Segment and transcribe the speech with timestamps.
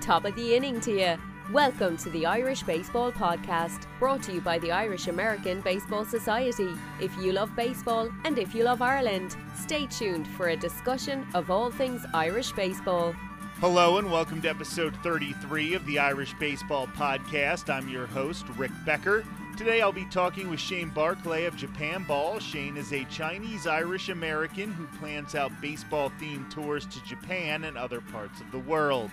[0.00, 1.16] Top of the inning to you.
[1.52, 6.70] Welcome to the Irish Baseball Podcast, brought to you by the Irish American Baseball Society.
[7.00, 11.52] If you love baseball and if you love Ireland, stay tuned for a discussion of
[11.52, 13.14] all things Irish baseball.
[13.60, 17.72] Hello and welcome to episode 33 of the Irish Baseball Podcast.
[17.72, 19.24] I'm your host, Rick Becker.
[19.56, 22.40] Today I'll be talking with Shane Barclay of Japan Ball.
[22.40, 27.78] Shane is a Chinese Irish American who plans out baseball themed tours to Japan and
[27.78, 29.10] other parts of the world.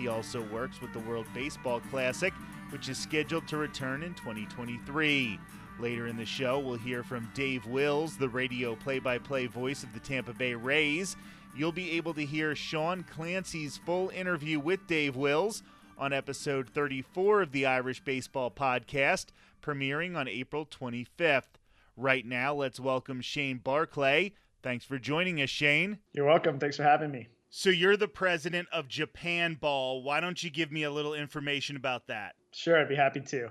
[0.00, 2.32] He also works with the World Baseball Classic,
[2.70, 5.38] which is scheduled to return in 2023.
[5.78, 9.82] Later in the show, we'll hear from Dave Wills, the radio play by play voice
[9.82, 11.16] of the Tampa Bay Rays.
[11.54, 15.62] You'll be able to hear Sean Clancy's full interview with Dave Wills
[15.98, 19.26] on episode 34 of the Irish Baseball Podcast,
[19.60, 21.58] premiering on April 25th.
[21.94, 24.32] Right now, let's welcome Shane Barclay.
[24.62, 25.98] Thanks for joining us, Shane.
[26.14, 26.58] You're welcome.
[26.58, 27.28] Thanks for having me.
[27.52, 30.04] So you're the president of Japan Ball.
[30.04, 32.36] Why don't you give me a little information about that?
[32.52, 33.50] Sure, I'd be happy to.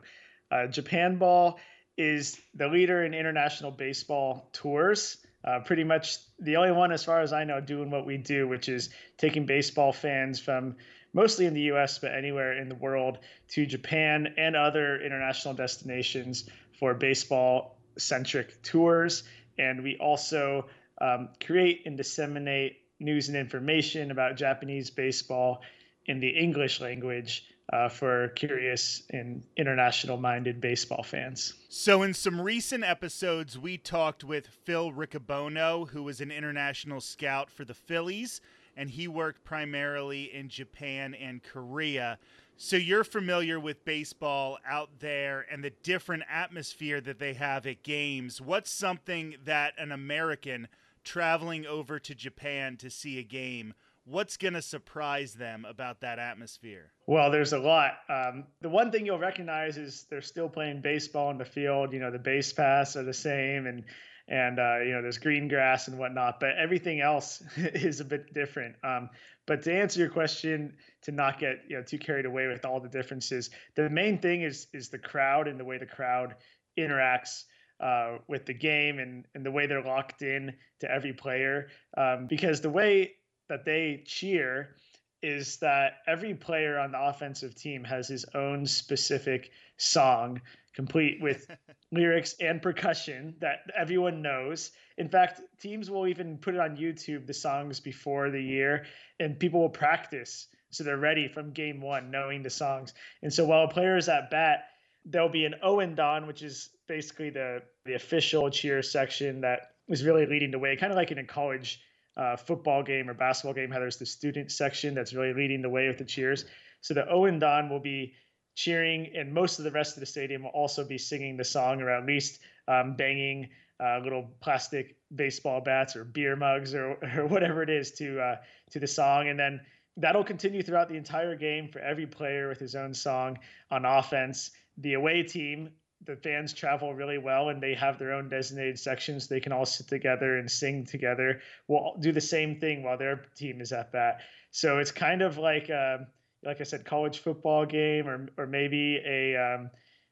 [0.50, 1.60] Uh, Japan Ball
[1.98, 5.18] is the leader in international baseball tours.
[5.44, 8.48] Uh, pretty much the only one, as far as I know, doing what we do,
[8.48, 10.78] which is taking baseball fans from
[11.12, 13.18] mostly in the US, but anywhere in the world
[13.50, 19.24] to Japan and other international destinations for baseball centric tours.
[19.58, 20.70] And we also
[21.02, 25.62] um, create and disseminate news and information about Japanese baseball
[26.06, 31.54] in the English language uh, for curious and international minded baseball fans.
[31.70, 37.52] So, in some recent episodes, we talked with Phil Riccobono, who was an international scout
[37.52, 38.42] for the Phillies,
[38.76, 42.18] and he worked primarily in Japan and Korea.
[42.58, 47.84] So, you're familiar with baseball out there and the different atmosphere that they have at
[47.84, 48.42] games.
[48.42, 50.68] What's something that an American
[51.04, 53.74] traveling over to Japan to see a game,
[54.06, 56.92] what's going to surprise them about that atmosphere?
[57.06, 57.94] Well, there's a lot.
[58.10, 61.94] Um, the one thing you'll recognize is they're still playing baseball in the field.
[61.94, 63.84] You know, the base paths are the same, and
[64.28, 66.40] and uh, you know there's green grass and whatnot.
[66.40, 68.76] But everything else is a bit different.
[68.84, 69.10] Um,
[69.46, 72.80] but to answer your question, to not get you know too carried away with all
[72.80, 76.36] the differences, the main thing is is the crowd and the way the crowd
[76.78, 77.44] interacts
[77.80, 81.68] uh, with the game and, and the way they're locked in to every player.
[81.98, 83.14] Um, because the way
[83.48, 84.76] that they cheer
[85.22, 90.42] is that every player on the offensive team has his own specific song,
[90.74, 91.50] complete with
[91.92, 94.72] lyrics and percussion that everyone knows.
[94.98, 98.86] In fact, teams will even put it on YouTube, the songs before the year,
[99.20, 102.94] and people will practice so they're ready from game one, knowing the songs.
[103.24, 104.66] And so while a player is at bat,
[105.06, 110.26] there'll be an Oendan, which is basically the the official cheer section that is really
[110.26, 111.82] leading the way, kind of like in a college
[112.18, 115.70] uh, football game or basketball game, how there's the student section that's really leading the
[115.70, 116.46] way with the cheers.
[116.82, 118.14] So the Oendan will be
[118.56, 121.82] cheering, and most of the rest of the stadium will also be singing the song,
[121.82, 123.48] or at least um, banging
[123.82, 128.36] uh, little plastic baseball bats or beer mugs or, or whatever it is to uh,
[128.72, 129.62] to the song, and then
[129.96, 133.38] that'll continue throughout the entire game for every player with his own song
[133.72, 134.52] on offense.
[134.78, 135.72] The away team,
[136.06, 139.28] the fans travel really well and they have their own designated sections.
[139.28, 141.42] They can all sit together and sing together.
[141.68, 144.22] We'll do the same thing while their team is at bat.
[144.52, 146.00] So it's kind of like, uh,
[146.44, 149.70] like I said, college football game or, or maybe a um,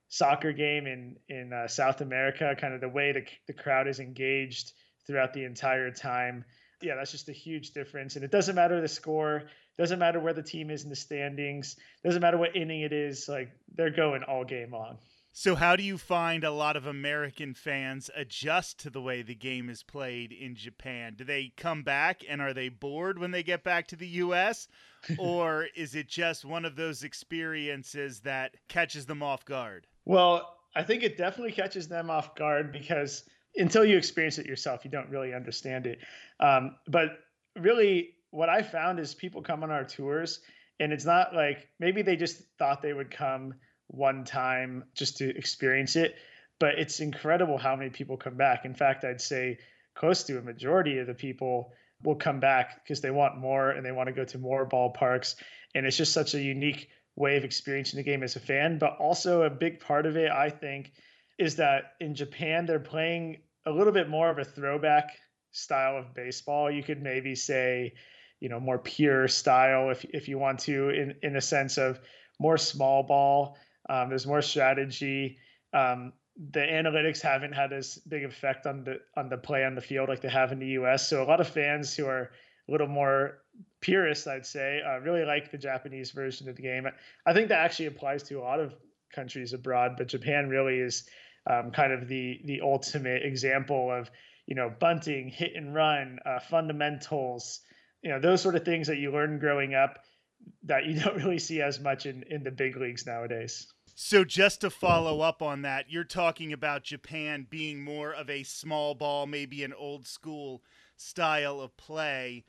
[0.09, 4.00] soccer game in, in uh, South America, kind of the way the, the crowd is
[4.00, 4.74] engaged
[5.06, 6.44] throughout the entire time.
[6.81, 8.16] Yeah, that's just a huge difference.
[8.16, 9.46] And it doesn't matter the score
[9.78, 11.75] doesn't matter where the team is in the standings.
[12.04, 13.30] Doesn't matter what inning it is.
[13.30, 14.98] Like they're going all game long.
[15.40, 19.36] So, how do you find a lot of American fans adjust to the way the
[19.36, 21.14] game is played in Japan?
[21.16, 24.68] Do they come back and are they bored when they get back to the U.S.?
[25.20, 29.86] or is it just one of those experiences that catches them off guard?
[30.06, 33.24] Well, I think it definitely catches them off guard because
[33.58, 36.00] until you experience it yourself, you don't really understand it.
[36.40, 37.09] Um, but
[37.56, 40.40] really, what I found is people come on our tours
[40.80, 43.54] and it's not like maybe they just thought they would come
[43.88, 46.16] one time just to experience it,
[46.60, 48.66] but it's incredible how many people come back.
[48.66, 49.60] In fact, I'd say
[49.95, 51.74] close to a majority of the people
[52.04, 55.36] will come back because they want more and they want to go to more ballparks.
[55.74, 58.78] And it's just such a unique way of experiencing the game as a fan.
[58.78, 60.92] But also, a big part of it, I think,
[61.39, 65.18] is that in Japan, they're playing a little bit more of a throwback
[65.51, 66.69] style of baseball.
[66.69, 67.94] You could maybe say,
[68.39, 72.00] you know more pure style if if you want to in in a sense of
[72.39, 73.57] more small ball
[73.89, 75.38] um, there's more strategy
[75.74, 76.13] um,
[76.51, 80.10] the analytics haven't had as big effect on the on the play on the field
[80.10, 82.31] like they have in the US so a lot of fans who are
[82.68, 83.39] a little more
[83.81, 86.88] purist, I'd say, uh, really like the Japanese version of the game.
[87.25, 88.74] I think that actually applies to a lot of
[89.13, 91.07] countries abroad, but Japan really is
[91.50, 94.10] um, kind of the the ultimate example of
[94.45, 97.62] you know bunting, hit and run, uh, fundamentals,
[98.01, 100.00] you know those sort of things that you learn growing up
[100.63, 103.72] that you don't really see as much in in the big leagues nowadays.
[104.00, 108.44] So just to follow up on that, you're talking about Japan being more of a
[108.44, 110.62] small ball, maybe an old school
[110.96, 112.46] style of play.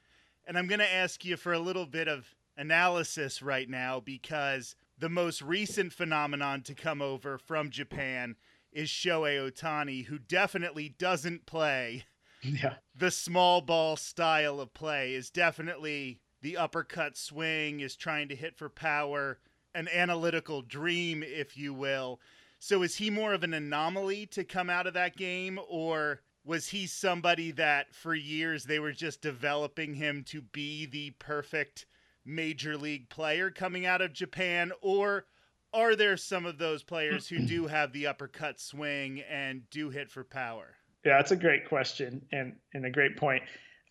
[0.47, 4.77] And I'm going to ask you for a little bit of analysis right now because
[4.99, 8.37] the most recent phenomenon to come over from Japan
[8.71, 12.05] is Shohei Ohtani, who definitely doesn't play
[12.43, 12.75] yeah.
[12.95, 18.55] the small ball style of play, is definitely the uppercut swing, is trying to hit
[18.59, 19.39] for power
[19.75, 22.21] an analytical dream, if you will.
[22.59, 26.69] So is he more of an anomaly to come out of that game, or was
[26.69, 31.87] he somebody that for years they were just developing him to be the perfect
[32.25, 35.27] major league player coming out of Japan, or
[35.73, 40.11] are there some of those players who do have the uppercut swing and do hit
[40.11, 40.75] for power?
[41.05, 43.43] Yeah, that's a great question and, and a great point.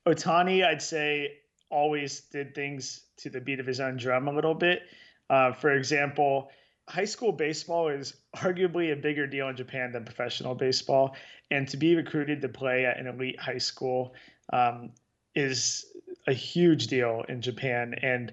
[0.05, 1.31] Otani, I'd say,
[1.69, 4.81] always did things to the beat of his own drum a little bit.
[5.29, 6.49] Uh, for example,
[6.87, 11.15] high school baseball is arguably a bigger deal in Japan than professional baseball.
[11.51, 14.13] And to be recruited to play at an elite high school
[14.53, 14.91] um,
[15.35, 15.85] is
[16.27, 17.95] a huge deal in Japan.
[18.01, 18.31] And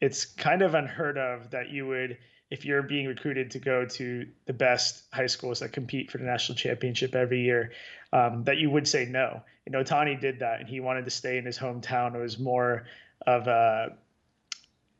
[0.00, 2.18] it's kind of unheard of that you would,
[2.50, 6.24] if you're being recruited to go to the best high schools that compete for the
[6.24, 7.72] national championship every year,
[8.12, 9.42] um, that you would say no.
[9.64, 12.14] You know, Tani did that and he wanted to stay in his hometown.
[12.14, 12.86] It was more
[13.26, 13.96] of a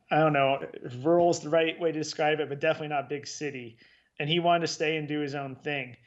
[0.09, 3.09] I don't know if rural is the right way to describe it, but definitely not
[3.09, 3.77] big city.
[4.19, 5.97] And he wanted to stay and do his own thing.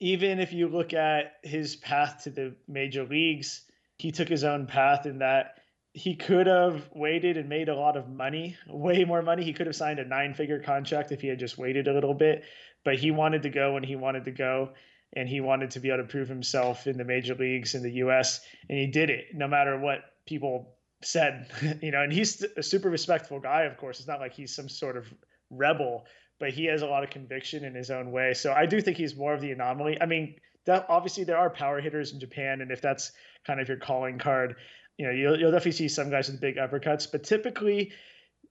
[0.00, 3.62] Even if you look at his path to the major leagues,
[3.96, 5.58] he took his own path in that
[5.94, 9.42] he could have waited and made a lot of money, way more money.
[9.42, 12.14] He could have signed a nine figure contract if he had just waited a little
[12.14, 12.44] bit,
[12.84, 14.70] but he wanted to go when he wanted to go.
[15.14, 17.92] And he wanted to be able to prove himself in the major leagues in the
[17.92, 18.40] US.
[18.68, 21.48] And he did it no matter what people said,
[21.82, 23.98] you know, and he's a super respectful guy, of course.
[23.98, 25.12] It's not like he's some sort of
[25.50, 26.06] rebel,
[26.38, 28.34] but he has a lot of conviction in his own way.
[28.34, 30.00] So I do think he's more of the anomaly.
[30.00, 30.36] I mean,
[30.66, 33.12] that obviously there are power hitters in Japan, and if that's
[33.46, 34.56] kind of your calling card,
[34.98, 37.92] you know, you'll, you'll definitely see some guys with big uppercuts, but typically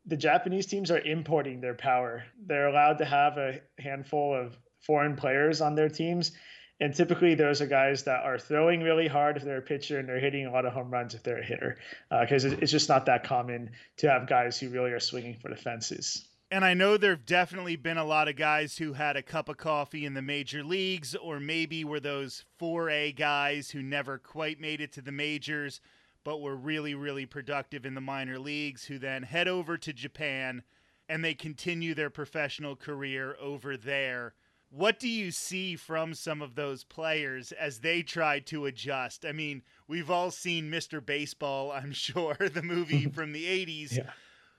[0.05, 2.23] the Japanese teams are importing their power.
[2.45, 6.31] They're allowed to have a handful of foreign players on their teams
[6.79, 10.07] and typically, those are guys that are throwing really hard if they're a pitcher and
[10.07, 11.77] they're hitting a lot of home runs if they're a hitter,
[12.21, 15.49] because uh, it's just not that common to have guys who really are swinging for
[15.49, 16.27] the fences.
[16.51, 19.49] And I know there have definitely been a lot of guys who had a cup
[19.49, 24.59] of coffee in the major leagues, or maybe were those 4A guys who never quite
[24.59, 25.81] made it to the majors,
[26.23, 30.61] but were really, really productive in the minor leagues, who then head over to Japan
[31.09, 34.33] and they continue their professional career over there
[34.69, 39.25] what do you see from some of those players as they try to adjust?
[39.25, 41.03] I mean, we've all seen Mr.
[41.03, 43.97] Baseball, I'm sure, the movie from the 80s.
[43.97, 44.09] Yeah.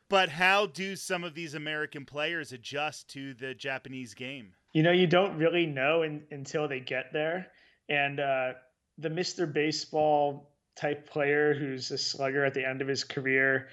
[0.09, 4.55] But how do some of these American players adjust to the Japanese game?
[4.73, 7.49] You know, you don't really know in, until they get there.
[7.91, 8.53] And uh,
[8.97, 9.51] the Mr.
[9.51, 13.69] Baseball type player who's a slugger at the end of his career,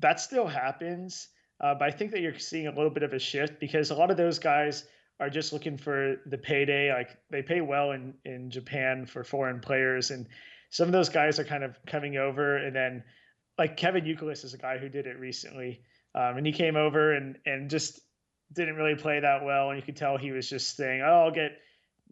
[0.00, 1.28] that still happens.
[1.60, 3.94] Uh, but I think that you're seeing a little bit of a shift because a
[3.94, 4.84] lot of those guys–
[5.18, 6.92] are just looking for the payday.
[6.92, 10.26] Like they pay well in in Japan for foreign players, and
[10.70, 12.56] some of those guys are kind of coming over.
[12.58, 13.02] And then
[13.58, 15.80] like Kevin Youkilis is a guy who did it recently,
[16.14, 18.00] um, and he came over and and just
[18.52, 21.30] didn't really play that well, and you could tell he was just saying, "Oh, I'll
[21.30, 21.58] get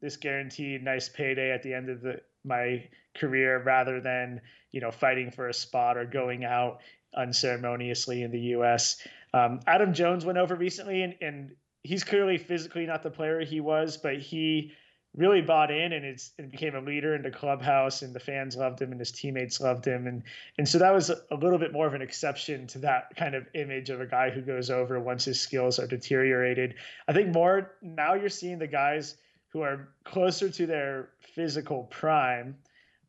[0.00, 4.40] this guaranteed nice payday at the end of the my career," rather than
[4.72, 6.80] you know fighting for a spot or going out
[7.16, 9.06] unceremoniously in the U.S.
[9.32, 11.52] Um, Adam Jones went over recently, and, and
[11.84, 14.72] he's clearly physically not the player he was, but he
[15.16, 18.56] really bought in and it's and became a leader in the clubhouse and the fans
[18.56, 20.24] loved him and his teammates loved him and
[20.58, 23.46] and so that was a little bit more of an exception to that kind of
[23.54, 26.74] image of a guy who goes over once his skills are deteriorated.
[27.06, 29.16] I think more now you're seeing the guys
[29.52, 32.56] who are closer to their physical prime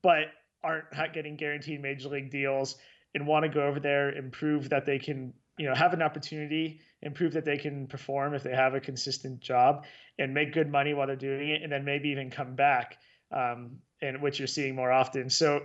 [0.04, 0.28] but
[0.64, 2.76] aren't getting guaranteed major league deals
[3.16, 6.04] and want to go over there and prove that they can you know have an
[6.04, 9.86] opportunity and prove that they can perform if they have a consistent job
[10.20, 12.98] and make good money while they're doing it and then maybe even come back
[13.32, 15.30] um, and which you're seeing more often.
[15.30, 15.62] So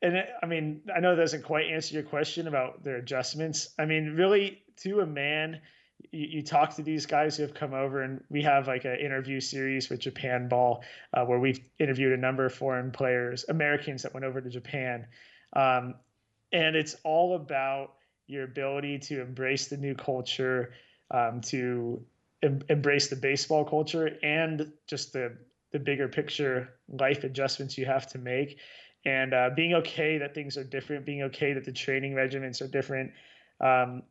[0.00, 3.74] and i mean i know that doesn't quite answer your question about their adjustments.
[3.78, 5.60] I mean really to a man
[6.12, 8.96] you, you talk to these guys who have come over and we have like an
[9.00, 10.84] interview series with japan ball
[11.14, 15.06] uh, where we've interviewed a number of foreign players americans that went over to japan.
[15.54, 15.94] Um,
[16.52, 17.94] and it's all about
[18.28, 20.72] your ability to embrace the new culture,
[21.10, 22.04] um, to
[22.42, 25.36] em- embrace the baseball culture, and just the
[25.72, 28.58] the bigger picture life adjustments you have to make,
[29.04, 32.68] and uh, being okay that things are different, being okay that the training regiments are
[32.68, 33.10] different,
[33.60, 34.02] um,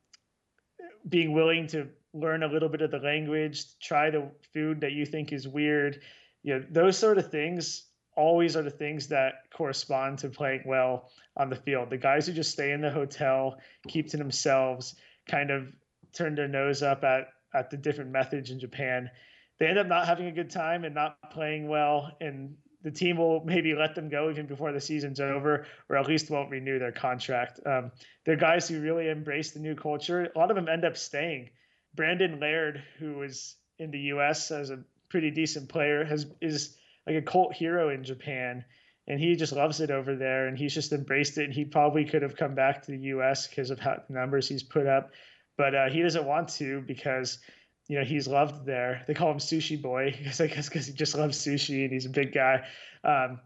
[1.08, 5.06] being willing to learn a little bit of the language, try the food that you
[5.06, 6.02] think is weird,
[6.44, 7.86] you know, those sort of things
[8.18, 11.90] always are the things that correspond to playing well on the field.
[11.90, 13.58] The guys who just stay in the hotel,
[13.88, 14.96] keep to themselves,
[15.30, 15.68] kind of
[16.14, 19.10] turn their nose up at at the different methods in Japan,
[19.58, 23.18] they end up not having a good time and not playing well and the team
[23.18, 26.80] will maybe let them go even before the season's over, or at least won't renew
[26.80, 27.60] their contract.
[27.66, 27.92] Um,
[28.26, 30.32] they're guys who really embrace the new culture.
[30.34, 31.50] A lot of them end up staying.
[31.96, 34.52] Brandon Laird, who was in the U.S.
[34.52, 38.66] as a pretty decent player, has is like a cult hero in Japan,
[39.08, 41.46] and he just loves it over there, and he's just embraced it.
[41.46, 43.48] And he probably could have come back to the U.S.
[43.48, 45.12] because of how the numbers he's put up,
[45.58, 47.40] but uh, he doesn't want to because
[47.88, 49.04] you know he's loved there.
[49.08, 52.06] They call him Sushi Boy because I guess because he just loves sushi and he's
[52.06, 52.66] a big guy.
[53.04, 53.40] Um,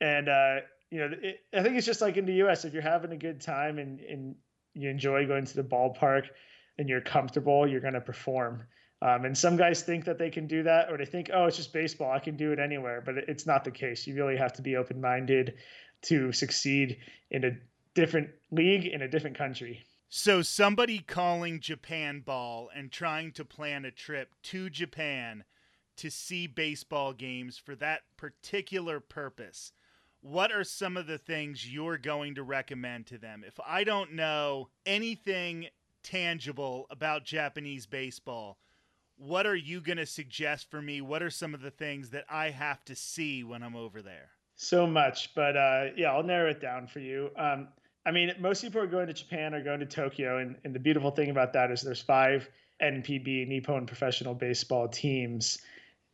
[0.00, 0.56] and uh,
[0.90, 2.64] you know, it, I think it's just like in the U.S.
[2.64, 4.34] If you're having a good time and and
[4.74, 6.24] you enjoy going to the ballpark
[6.76, 8.64] and you're comfortable, you're going to perform.
[9.02, 11.56] Um, and some guys think that they can do that, or they think, oh, it's
[11.56, 12.10] just baseball.
[12.10, 13.02] I can do it anywhere.
[13.04, 14.06] But it's not the case.
[14.06, 15.54] You really have to be open minded
[16.02, 16.98] to succeed
[17.30, 17.50] in a
[17.94, 19.84] different league in a different country.
[20.08, 25.44] So, somebody calling Japan ball and trying to plan a trip to Japan
[25.96, 29.72] to see baseball games for that particular purpose,
[30.20, 33.42] what are some of the things you're going to recommend to them?
[33.46, 35.66] If I don't know anything
[36.02, 38.58] tangible about Japanese baseball,
[39.16, 41.00] what are you going to suggest for me?
[41.00, 44.30] What are some of the things that I have to see when I'm over there?
[44.56, 47.30] So much, but uh, yeah, I'll narrow it down for you.
[47.36, 47.68] Um,
[48.06, 50.78] I mean, most people are going to Japan or going to Tokyo, and, and the
[50.78, 52.48] beautiful thing about that is there's five
[52.80, 55.58] NPB Nippon Professional Baseball teams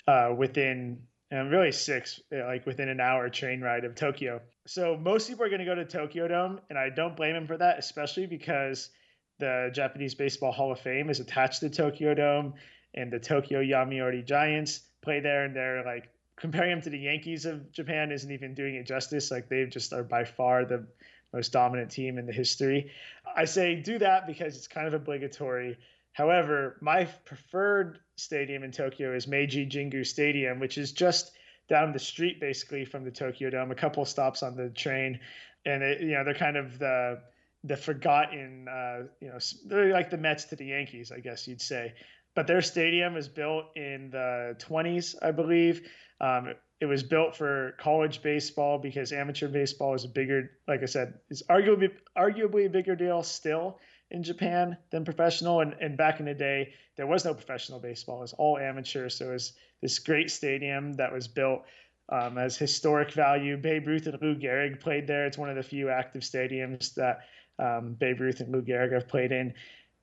[0.08, 4.40] uh, within, and really six, like within an hour train ride of Tokyo.
[4.66, 7.46] So most people are going to go to Tokyo Dome, and I don't blame them
[7.46, 8.90] for that, especially because
[9.38, 12.54] the Japanese Baseball Hall of Fame is attached to Tokyo Dome,
[12.94, 17.46] and the Tokyo Yomiuri Giants play there, and they're like comparing them to the Yankees
[17.46, 19.30] of Japan isn't even doing it justice.
[19.30, 20.86] Like they just are by far the
[21.32, 22.90] most dominant team in the history.
[23.36, 25.78] I say do that because it's kind of obligatory.
[26.12, 31.32] However, my preferred stadium in Tokyo is Meiji Jingu Stadium, which is just
[31.68, 35.20] down the street basically from the Tokyo Dome, a couple stops on the train,
[35.64, 37.20] and it, you know they're kind of the
[37.64, 41.60] the forgotten, uh, you know, they're like the Mets to the Yankees, I guess you'd
[41.60, 41.94] say.
[42.34, 45.88] But their stadium is built in the 20s, I believe.
[46.20, 50.86] Um, it was built for college baseball because amateur baseball is a bigger, like I
[50.86, 53.78] said, is arguably arguably a bigger deal still
[54.10, 55.60] in Japan than professional.
[55.60, 59.08] And, and back in the day, there was no professional baseball; it was all amateur.
[59.08, 61.62] So it was this great stadium that was built
[62.08, 63.56] um, as historic value.
[63.56, 65.26] Babe Ruth and Lou Gehrig played there.
[65.26, 67.20] It's one of the few active stadiums that
[67.58, 69.54] um, Babe Ruth and Lou Gehrig have played in,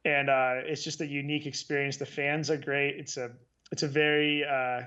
[0.05, 1.97] and uh, it's just a unique experience.
[1.97, 2.95] The fans are great.
[2.97, 3.31] It's a
[3.71, 4.81] it's a very uh,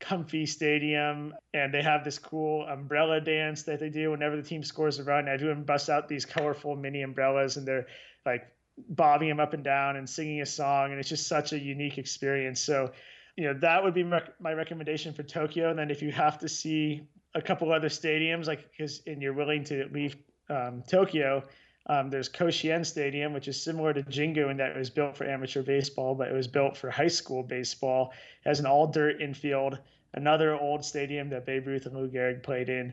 [0.00, 4.62] comfy stadium and they have this cool umbrella dance that they do whenever the team
[4.62, 7.86] scores a run everyone busts out these colorful mini umbrellas and they're
[8.24, 8.46] like
[8.90, 11.98] bobbing them up and down and singing a song and it's just such a unique
[11.98, 12.92] experience so
[13.36, 16.48] you know that would be my recommendation for tokyo and then if you have to
[16.48, 17.02] see
[17.34, 20.16] a couple other stadiums like because and you're willing to leave
[20.48, 21.42] um, tokyo
[21.88, 25.24] um, there's Koshien Stadium, which is similar to Jingu in that it was built for
[25.24, 28.12] amateur baseball, but it was built for high school baseball.
[28.44, 29.78] It has an all dirt infield,
[30.12, 32.92] another old stadium that Babe Ruth and Lou Gehrig played in.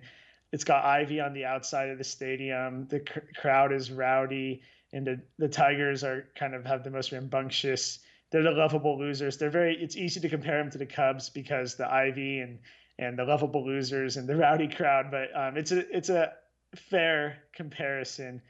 [0.53, 2.87] It's got ivy on the outside of the stadium.
[2.87, 4.61] The c- crowd is rowdy,
[4.93, 7.99] and the, the Tigers are kind of have the most rambunctious.
[8.31, 9.37] They're the lovable losers.
[9.37, 9.75] They're very.
[9.75, 12.59] It's easy to compare them to the Cubs because the ivy and
[12.97, 15.11] and the lovable losers and the rowdy crowd.
[15.11, 16.31] But um, it's a it's a
[16.75, 18.41] fair comparison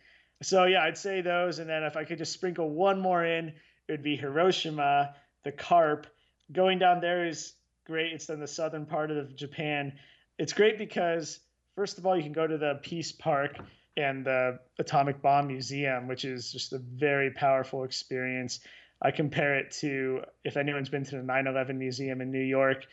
[0.41, 3.49] so yeah, I'd say those, and then if I could just sprinkle one more in,
[3.87, 6.07] it would be Hiroshima, the Carp.
[6.51, 7.53] Going down there is
[7.85, 8.13] great.
[8.13, 9.93] It's in the southern part of Japan.
[10.37, 11.39] It's great because
[11.75, 13.57] first of all, you can go to the Peace Park
[13.97, 18.59] and the Atomic Bomb Museum, which is just a very powerful experience.
[19.01, 22.85] I compare it to if anyone's been to the 9/11 Museum in New York.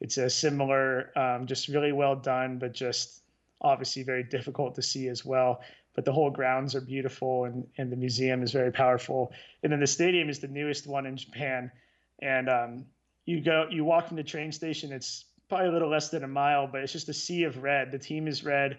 [0.00, 3.22] It's a similar, um, just really well done, but just
[3.60, 5.60] obviously very difficult to see as well
[5.94, 9.32] but the whole grounds are beautiful and, and the museum is very powerful.
[9.62, 11.70] And then the stadium is the newest one in Japan.
[12.22, 12.86] And um,
[13.26, 16.28] you go, you walk from the train station, it's probably a little less than a
[16.28, 17.90] mile, but it's just a sea of red.
[17.90, 18.78] The team is red.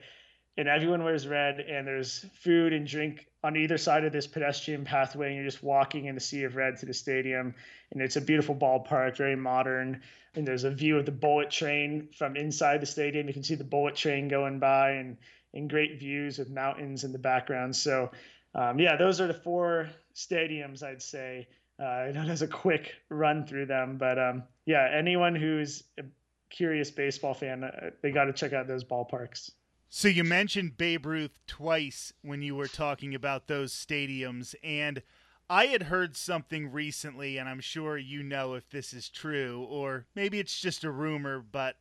[0.58, 4.84] and everyone wears red, and there's food and drink on either side of this pedestrian
[4.84, 7.56] pathway, and you're just walking in the sea of red to the stadium.
[7.92, 10.02] And it's a beautiful ballpark, very modern.
[10.36, 13.28] And there's a view of the bullet train from inside the stadium.
[13.28, 15.18] You can see the bullet train going by, and
[15.54, 17.76] and great views with mountains in the background.
[17.76, 18.12] So,
[18.56, 21.48] um, yeah, those are the four stadiums I'd say.
[21.80, 26.04] Uh, I know there's a quick run through them, but um, yeah, anyone who's a
[26.50, 29.52] curious baseball fan, uh, they got to check out those ballparks.
[29.90, 35.02] So you mentioned Babe Ruth twice when you were talking about those stadiums, and
[35.50, 40.06] I had heard something recently, and I'm sure you know if this is true, or
[40.16, 41.76] maybe it's just a rumor, but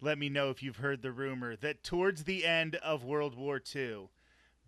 [0.00, 3.60] let me know if you've heard the rumor that towards the end of World War
[3.74, 4.08] II,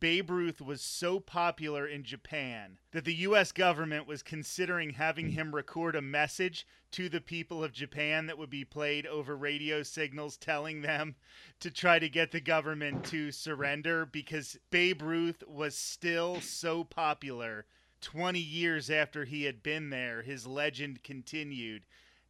[0.00, 3.50] Babe Ruth was so popular in Japan that the U.S.
[3.50, 8.48] government was considering having him record a message to the people of Japan that would
[8.48, 11.16] be played over radio signals telling them
[11.58, 17.66] to try to get the government to surrender because Babe Ruth was still so popular
[18.00, 20.22] 20 years after he had been there.
[20.22, 21.82] His legend continued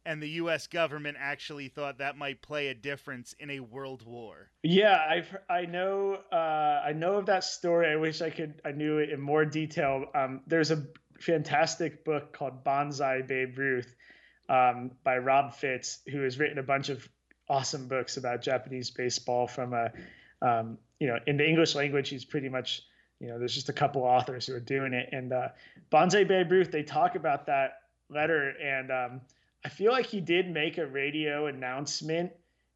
[0.05, 0.67] and the U.S.
[0.67, 4.49] government actually thought that might play a difference in a world war.
[4.63, 7.91] Yeah, I've I know uh, I know of that story.
[7.91, 10.05] I wish I could I knew it in more detail.
[10.15, 10.85] Um, there's a
[11.19, 13.93] fantastic book called Banzai Babe Ruth
[14.47, 17.07] um, by Rob Fitts, who has written a bunch of
[17.49, 19.91] awesome books about Japanese baseball from a
[20.41, 22.09] um, you know in the English language.
[22.09, 22.81] He's pretty much
[23.19, 25.49] you know there's just a couple authors who are doing it, and uh,
[25.89, 27.73] Banzai Babe Ruth they talk about that
[28.09, 29.21] letter and um,
[29.63, 32.31] I feel like he did make a radio announcement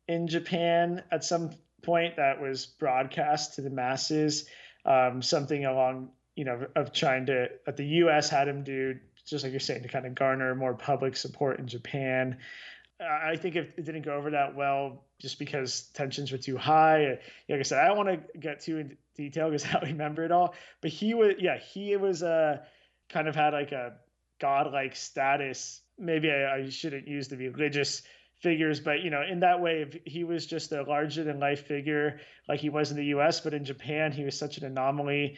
[0.08, 4.46] in Japan at some point that was broadcast to the masses.
[4.86, 8.30] Um, something along, you know, of trying to that the U.S.
[8.30, 11.68] had him do, just like you're saying, to kind of garner more public support in
[11.68, 12.38] Japan.
[13.00, 17.20] I think it, didn't go over that well just because tensions were too high.
[17.50, 20.24] Like I said, I don't want to get too in detail because I don't remember
[20.24, 20.54] it all.
[20.82, 22.58] But he was, yeah, he was uh,
[23.10, 23.94] kind of had like a
[24.40, 28.04] godlike status maybe I, I shouldn't use the religious
[28.42, 32.20] figures, but you know, in that way, he was just a larger than life figure
[32.48, 35.38] like he was in the U.S., but in Japan, he was such an anomaly.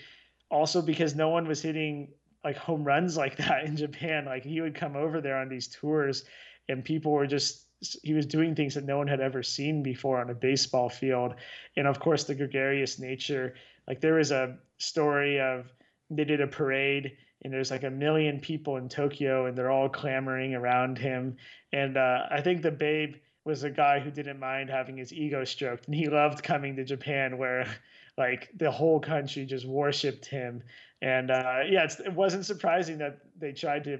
[0.49, 2.09] Also, because no one was hitting
[2.43, 4.25] like home runs like that in Japan.
[4.25, 6.25] Like he would come over there on these tours,
[6.67, 7.63] and people were just
[8.03, 11.35] he was doing things that no one had ever seen before on a baseball field,
[11.77, 13.53] and of course the gregarious nature.
[13.87, 15.71] Like there was a story of
[16.09, 19.89] they did a parade and there's like a million people in Tokyo and they're all
[19.89, 21.37] clamoring around him.
[21.71, 25.43] And uh, I think the Babe was a guy who didn't mind having his ego
[25.45, 27.67] stroked and he loved coming to Japan where
[28.17, 30.63] like the whole country just worshipped him.
[31.01, 33.99] And uh, yeah, it wasn't surprising that they tried to,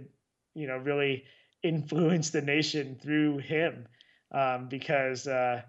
[0.56, 1.26] you know, really
[1.62, 3.88] influence the nation through him
[4.32, 5.62] um, because, uh,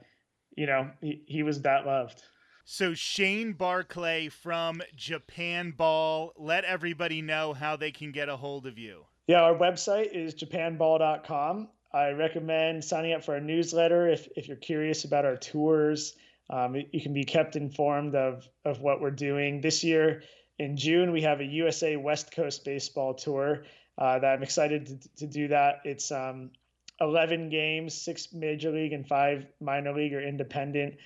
[0.57, 2.23] you know, he, he was that loved.
[2.69, 8.67] So Shane Barclay from Japan Ball, let everybody know how they can get a hold
[8.67, 9.05] of you.
[9.29, 11.69] Yeah, our website is japanball.com.
[11.95, 16.17] I recommend signing up for our newsletter if, if you're curious about our tours.
[16.51, 19.61] Um, you can be kept informed of, of what we're doing.
[19.61, 20.25] This year
[20.59, 23.63] in June, we have a USA West Coast baseball tour
[23.97, 25.83] uh, that I'm excited to, to do that.
[25.85, 26.51] It's um,
[27.01, 30.97] 11 games, six major league and five minor league or independent.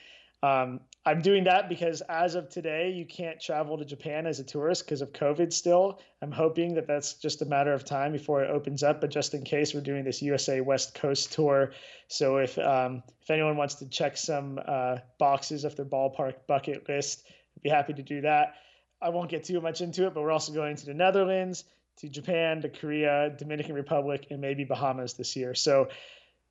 [0.42, 4.44] Um, I'm doing that because as of today, you can't travel to Japan as a
[4.44, 5.98] tourist because of COVID still.
[6.20, 9.00] I'm hoping that that's just a matter of time before it opens up.
[9.00, 11.72] But just in case, we're doing this USA West Coast tour.
[12.08, 16.86] So if um, if anyone wants to check some uh, boxes of their ballpark bucket
[16.86, 17.24] list,
[17.56, 18.56] I'd be happy to do that.
[19.00, 21.64] I won't get too much into it, but we're also going to the Netherlands,
[21.98, 25.54] to Japan, to Korea, Dominican Republic, and maybe Bahamas this year.
[25.54, 25.88] So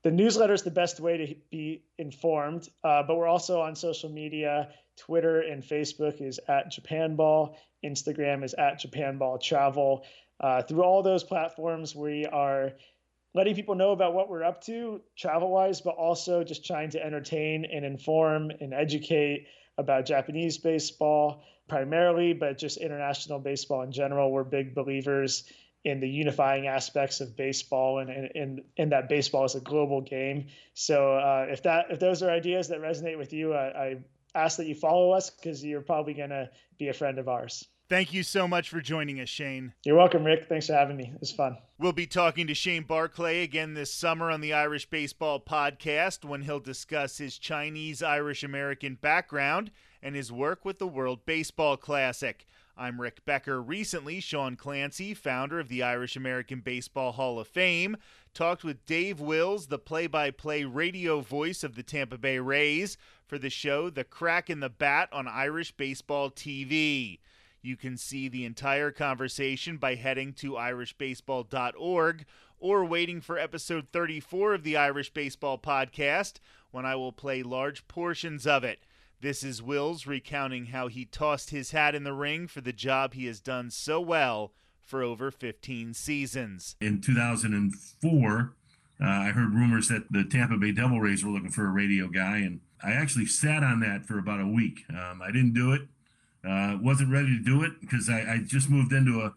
[0.03, 4.09] the newsletter is the best way to be informed, uh, but we're also on social
[4.09, 4.69] media.
[4.95, 7.57] Twitter and Facebook is at Japan Ball.
[7.83, 10.05] Instagram is at Japan Ball Travel.
[10.39, 12.71] Uh, through all those platforms, we are
[13.33, 17.05] letting people know about what we're up to travel wise, but also just trying to
[17.05, 24.31] entertain and inform and educate about Japanese baseball primarily, but just international baseball in general.
[24.31, 25.43] We're big believers
[25.85, 30.47] in the unifying aspects of baseball and and, and, that baseball is a global game.
[30.73, 33.97] So uh, if that if those are ideas that resonate with you, I, I
[34.35, 37.65] ask that you follow us because you're probably going to be a friend of ours.
[37.89, 39.73] Thank you so much for joining us, Shane.
[39.83, 40.45] You're welcome, Rick.
[40.47, 41.11] Thanks for having me.
[41.11, 41.57] It was fun.
[41.79, 46.43] We'll be talking to Shane Barclay again this summer on the Irish Baseball Podcast when
[46.43, 49.71] he'll discuss his Chinese Irish American background
[50.03, 52.45] and his work with the World Baseball Classic.
[52.79, 53.61] I'm Rick Becker.
[53.61, 57.97] Recently, Sean Clancy, founder of the Irish American Baseball Hall of Fame,
[58.33, 62.97] talked with Dave Wills, the play by play radio voice of the Tampa Bay Rays,
[63.27, 67.19] for the show The Crack in the Bat on Irish Baseball TV.
[67.61, 72.25] You can see the entire conversation by heading to irishbaseball.org
[72.59, 76.35] or waiting for episode 34 of the Irish Baseball Podcast
[76.71, 78.79] when I will play large portions of it.
[79.21, 83.13] This is Wills recounting how he tossed his hat in the ring for the job
[83.13, 86.77] he has done so well for over 15 seasons.
[86.79, 88.53] In 2004,
[89.01, 92.08] uh, I heard rumors that the Tampa Bay Devil Rays were looking for a radio
[92.08, 94.86] guy, and I actually sat on that for about a week.
[94.89, 95.82] Um, I didn't do it.
[96.41, 99.34] Uh, wasn't ready to do it because I, I, just moved into a,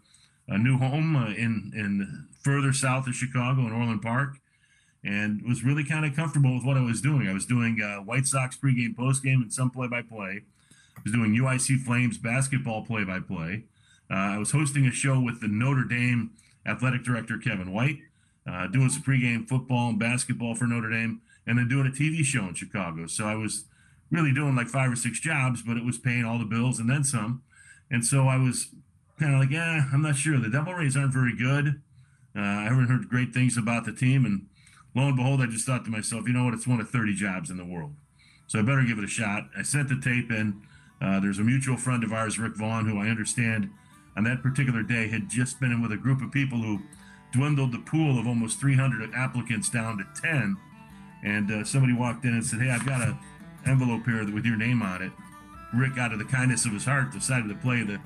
[0.47, 4.37] a new home uh, in in further south of Chicago in Orland Park,
[5.05, 7.29] and was really kind of comfortable with what I was doing.
[7.29, 10.43] I was doing uh, White Sox pregame, postgame, and some play-by-play.
[10.97, 13.65] I was doing UIC Flames basketball play-by-play.
[14.11, 16.31] Uh, I was hosting a show with the Notre Dame
[16.67, 17.99] athletic director Kevin White,
[18.47, 22.25] uh, doing some pregame football and basketball for Notre Dame, and then doing a TV
[22.25, 23.07] show in Chicago.
[23.07, 23.65] So I was
[24.11, 26.89] really doing like five or six jobs, but it was paying all the bills and
[26.89, 27.43] then some.
[27.91, 28.69] And so I was
[29.19, 30.39] kind of like, yeah, I'm not sure.
[30.39, 31.81] The Devil Rays aren't very good.
[32.35, 34.47] Uh, I haven't heard great things about the team, and
[34.95, 36.55] lo and behold, I just thought to myself, you know what?
[36.55, 37.95] It's one of 30 jobs in the world.
[38.47, 39.49] So I better give it a shot.
[39.57, 40.63] I sent the tape in.
[41.01, 43.71] Uh, there's a mutual friend of ours, Rick Vaughn, who I understand
[44.17, 46.81] on that particular day had just been in with a group of people who
[47.33, 50.57] dwindled the pool of almost 300 applicants down to 10.
[51.25, 53.19] And uh, somebody walked in and said, Hey, I've got an
[53.67, 55.13] envelope here with your name on it.
[55.75, 57.99] Rick, out of the kindness of his heart, decided to play the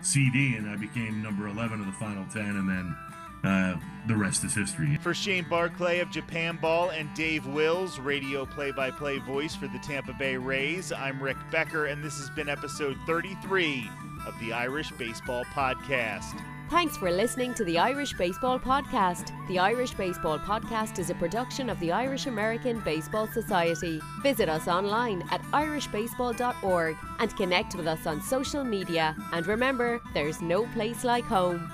[0.00, 2.42] CD, and I became number 11 of the final 10.
[2.42, 2.96] And then
[3.44, 3.74] uh,
[4.06, 4.96] the rest is history.
[4.96, 9.68] For Shane Barclay of Japan Ball and Dave Wills, radio play by play voice for
[9.68, 13.88] the Tampa Bay Rays, I'm Rick Becker, and this has been episode 33
[14.26, 16.40] of the Irish Baseball Podcast.
[16.72, 19.30] Thanks for listening to the Irish Baseball Podcast.
[19.46, 24.00] The Irish Baseball Podcast is a production of the Irish American Baseball Society.
[24.22, 29.14] Visit us online at irishbaseball.org and connect with us on social media.
[29.32, 31.70] And remember, there's no place like home.